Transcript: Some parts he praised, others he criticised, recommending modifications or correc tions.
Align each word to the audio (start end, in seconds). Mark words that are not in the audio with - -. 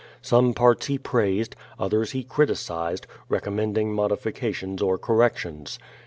Some 0.23 0.55
parts 0.55 0.87
he 0.87 0.97
praised, 0.97 1.55
others 1.77 2.09
he 2.09 2.23
criticised, 2.23 3.05
recommending 3.29 3.93
modifications 3.93 4.81
or 4.81 4.97
correc 4.97 5.37
tions. 5.37 5.77